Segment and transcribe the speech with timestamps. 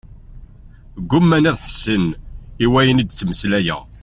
[1.09, 2.03] Gguman ad ḥessen
[2.63, 3.81] i wayen i d-ttmeslayeɣ.